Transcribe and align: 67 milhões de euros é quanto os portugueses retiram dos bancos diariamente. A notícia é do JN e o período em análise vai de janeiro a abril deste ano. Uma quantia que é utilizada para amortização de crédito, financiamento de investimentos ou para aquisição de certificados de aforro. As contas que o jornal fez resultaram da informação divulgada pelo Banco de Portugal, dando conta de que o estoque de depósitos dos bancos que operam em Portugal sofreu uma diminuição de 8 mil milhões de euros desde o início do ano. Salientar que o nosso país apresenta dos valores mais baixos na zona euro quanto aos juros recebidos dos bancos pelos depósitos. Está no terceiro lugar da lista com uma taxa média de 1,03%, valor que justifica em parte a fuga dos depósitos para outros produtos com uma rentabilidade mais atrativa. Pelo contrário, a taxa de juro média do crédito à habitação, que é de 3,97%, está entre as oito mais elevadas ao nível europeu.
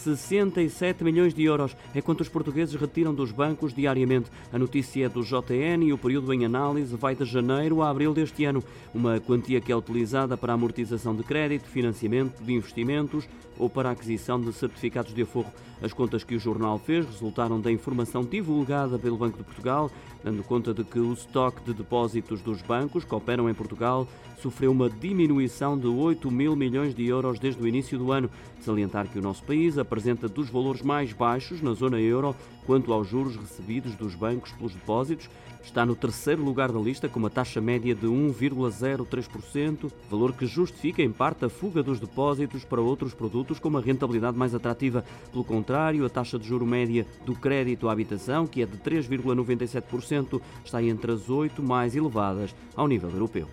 67 0.00 1.04
milhões 1.04 1.34
de 1.34 1.44
euros 1.44 1.76
é 1.94 2.00
quanto 2.00 2.22
os 2.22 2.28
portugueses 2.28 2.74
retiram 2.74 3.14
dos 3.14 3.32
bancos 3.32 3.74
diariamente. 3.74 4.30
A 4.50 4.58
notícia 4.58 5.04
é 5.04 5.08
do 5.08 5.22
JN 5.22 5.84
e 5.84 5.92
o 5.92 5.98
período 5.98 6.32
em 6.32 6.44
análise 6.44 6.96
vai 6.96 7.14
de 7.14 7.24
janeiro 7.26 7.82
a 7.82 7.90
abril 7.90 8.14
deste 8.14 8.44
ano. 8.46 8.64
Uma 8.94 9.20
quantia 9.20 9.60
que 9.60 9.70
é 9.70 9.76
utilizada 9.76 10.36
para 10.36 10.54
amortização 10.54 11.14
de 11.14 11.22
crédito, 11.22 11.68
financiamento 11.68 12.42
de 12.42 12.52
investimentos 12.54 13.28
ou 13.58 13.68
para 13.68 13.90
aquisição 13.90 14.40
de 14.40 14.52
certificados 14.54 15.12
de 15.12 15.22
aforro. 15.22 15.52
As 15.82 15.92
contas 15.92 16.24
que 16.24 16.34
o 16.34 16.40
jornal 16.40 16.78
fez 16.78 17.06
resultaram 17.06 17.60
da 17.60 17.70
informação 17.70 18.24
divulgada 18.24 18.98
pelo 18.98 19.16
Banco 19.16 19.38
de 19.38 19.44
Portugal, 19.44 19.90
dando 20.24 20.42
conta 20.42 20.72
de 20.72 20.84
que 20.84 20.98
o 20.98 21.12
estoque 21.12 21.62
de 21.64 21.74
depósitos 21.74 22.40
dos 22.42 22.62
bancos 22.62 23.04
que 23.04 23.14
operam 23.14 23.48
em 23.48 23.54
Portugal 23.54 24.06
sofreu 24.40 24.72
uma 24.72 24.88
diminuição 24.88 25.78
de 25.78 25.86
8 25.86 26.30
mil 26.30 26.56
milhões 26.56 26.94
de 26.94 27.06
euros 27.06 27.38
desde 27.38 27.62
o 27.62 27.68
início 27.68 27.98
do 27.98 28.12
ano. 28.12 28.30
Salientar 28.60 29.08
que 29.08 29.18
o 29.18 29.22
nosso 29.22 29.42
país 29.42 29.78
apresenta 29.90 30.28
dos 30.28 30.48
valores 30.48 30.82
mais 30.82 31.12
baixos 31.12 31.60
na 31.60 31.72
zona 31.72 31.98
euro 32.00 32.36
quanto 32.64 32.92
aos 32.92 33.08
juros 33.08 33.34
recebidos 33.34 33.96
dos 33.96 34.14
bancos 34.14 34.52
pelos 34.52 34.72
depósitos. 34.72 35.28
Está 35.64 35.84
no 35.84 35.96
terceiro 35.96 36.44
lugar 36.44 36.70
da 36.70 36.78
lista 36.78 37.08
com 37.08 37.18
uma 37.18 37.28
taxa 37.28 37.60
média 37.60 37.92
de 37.92 38.06
1,03%, 38.06 39.90
valor 40.08 40.32
que 40.32 40.46
justifica 40.46 41.02
em 41.02 41.10
parte 41.10 41.44
a 41.44 41.48
fuga 41.48 41.82
dos 41.82 41.98
depósitos 41.98 42.64
para 42.64 42.80
outros 42.80 43.12
produtos 43.12 43.58
com 43.58 43.68
uma 43.68 43.80
rentabilidade 43.80 44.38
mais 44.38 44.54
atrativa. 44.54 45.04
Pelo 45.32 45.42
contrário, 45.42 46.06
a 46.06 46.08
taxa 46.08 46.38
de 46.38 46.46
juro 46.46 46.64
média 46.64 47.04
do 47.26 47.34
crédito 47.34 47.88
à 47.88 47.92
habitação, 47.92 48.46
que 48.46 48.62
é 48.62 48.66
de 48.66 48.78
3,97%, 48.78 50.40
está 50.64 50.80
entre 50.80 51.10
as 51.12 51.28
oito 51.28 51.62
mais 51.62 51.96
elevadas 51.96 52.54
ao 52.76 52.86
nível 52.86 53.10
europeu. 53.10 53.48